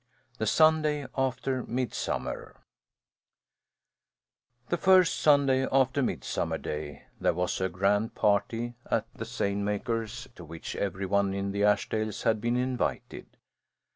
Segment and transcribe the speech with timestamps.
[0.39, 2.55] THE SUNDAY AFTER MIDSUMMER
[4.69, 10.27] The first Sunday after Midsummer Day there was a grand party at the seine maker's
[10.33, 13.27] to which every one in the Ashdales had been invited.